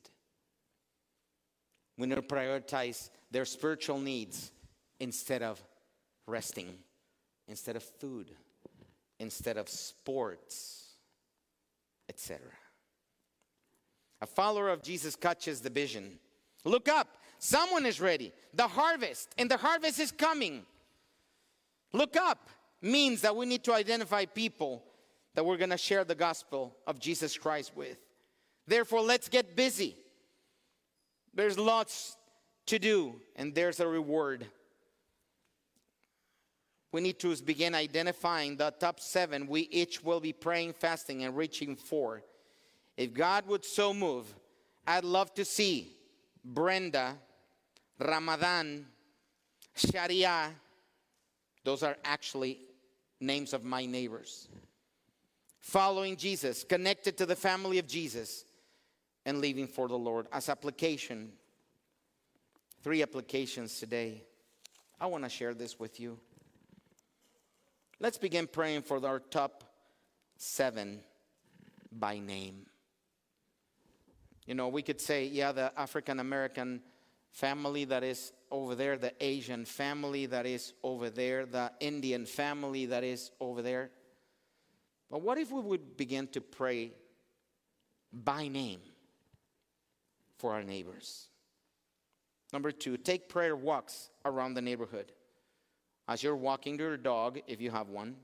[1.97, 4.51] We need to prioritize their spiritual needs
[4.99, 5.59] instead of
[6.27, 6.77] resting
[7.47, 8.31] instead of food,
[9.19, 10.93] instead of sports,
[12.09, 12.39] etc.
[14.21, 16.19] A follower of Jesus catches the vision.
[16.63, 18.31] Look up, someone is ready.
[18.53, 20.65] The harvest, and the harvest is coming.
[21.91, 22.49] Look up
[22.81, 24.83] means that we need to identify people
[25.35, 27.97] that we're going to share the gospel of Jesus Christ with.
[28.67, 29.95] Therefore, let's get busy.
[31.33, 32.15] There's lots
[32.67, 34.47] to do, and there's a reward
[36.93, 41.35] we need to begin identifying the top seven we each will be praying, fasting, and
[41.35, 42.21] reaching for.
[42.95, 44.31] If God would so move,
[44.85, 45.97] I'd love to see
[46.45, 47.17] Brenda,
[47.99, 48.85] Ramadan,
[49.75, 50.51] Sharia.
[51.63, 52.59] Those are actually
[53.19, 54.47] names of my neighbors.
[55.63, 58.43] Following Jesus, connected to the family of Jesus,
[59.25, 60.27] and living for the Lord.
[60.33, 61.31] As application,
[62.83, 64.25] three applications today.
[64.99, 66.19] I want to share this with you.
[68.01, 69.63] Let's begin praying for our top
[70.35, 70.99] seven
[71.93, 72.65] by name.
[74.45, 76.81] You know, we could say, yeah, the African American
[77.31, 82.85] family that is over there, the Asian family that is over there, the Indian family
[82.87, 83.91] that is over there.
[85.13, 86.91] But what if we would begin to pray
[88.11, 88.79] by name
[90.39, 91.27] for our neighbors?
[92.51, 95.11] Number two, take prayer walks around the neighborhood
[96.07, 98.15] as you're walking your dog, if you have one,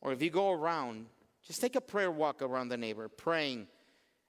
[0.00, 1.06] or if you go around,
[1.46, 3.68] just take a prayer walk around the neighbor, praying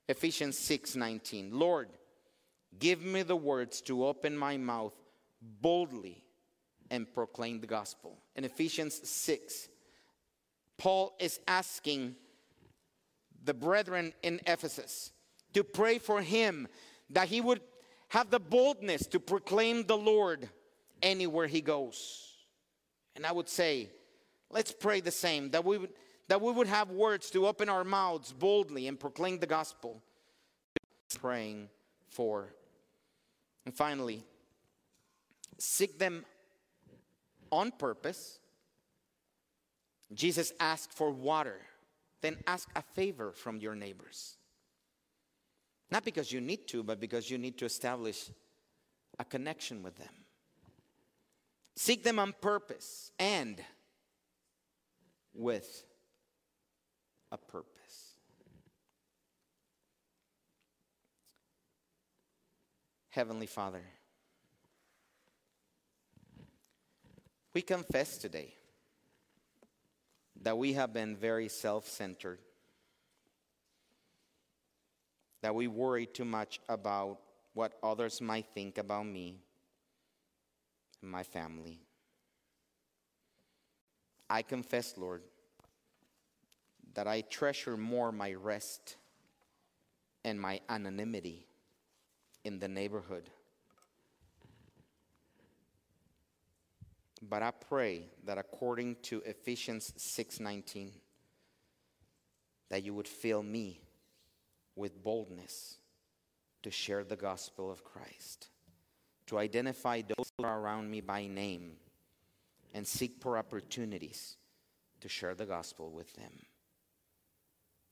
[0.08, 1.58] Ephesians 6 19.
[1.58, 1.90] Lord,
[2.78, 4.94] give me the words to open my mouth
[5.42, 6.24] boldly
[6.92, 8.20] and proclaim the gospel.
[8.36, 9.70] In Ephesians 6,
[10.78, 12.16] Paul is asking
[13.44, 15.12] the brethren in Ephesus
[15.54, 16.68] to pray for him
[17.10, 17.62] that he would
[18.10, 20.50] have the boldness to proclaim the Lord
[21.02, 22.36] anywhere he goes.
[23.16, 23.90] And I would say,
[24.50, 25.90] let's pray the same that we would,
[26.28, 30.02] that we would have words to open our mouths boldly and proclaim the gospel.
[31.20, 31.70] Praying
[32.08, 32.54] for.
[33.66, 34.24] And finally,
[35.58, 36.26] seek them
[37.52, 38.40] on purpose.
[40.14, 41.60] Jesus asked for water,
[42.22, 44.38] then ask a favor from your neighbors.
[45.92, 48.30] Not because you need to, but because you need to establish
[49.20, 50.14] a connection with them.
[51.76, 53.62] Seek them on purpose and
[55.34, 55.86] with
[57.32, 57.74] a purpose.
[63.10, 63.84] Heavenly Father,
[67.54, 68.57] we confess today
[70.42, 72.40] that we have been very self centered,
[75.42, 77.20] that we worry too much about
[77.54, 79.40] what others might think about me
[81.02, 81.80] and my family.
[84.30, 85.24] I confess, Lord,
[86.94, 88.98] that I treasure more my rest
[90.26, 91.48] and my anonymity
[92.44, 93.30] in the neighborhood
[97.22, 100.92] But I pray that according to Ephesians 6:19
[102.70, 103.82] that you would fill me
[104.76, 105.78] with boldness
[106.64, 108.50] to share the gospel of Christ,
[109.28, 111.78] to identify those who are around me by name
[112.74, 114.38] and seek for opportunities
[115.00, 116.46] to share the gospel with them.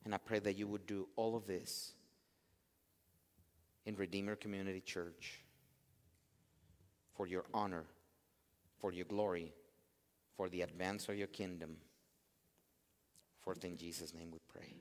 [0.03, 1.93] And I pray that you would do all of this
[3.85, 5.41] in Redeemer Community Church
[7.15, 7.85] for your honor,
[8.85, 9.51] for your glory,
[10.37, 11.75] for the advance of your kingdom.
[13.41, 14.75] For in Jesus' name we pray.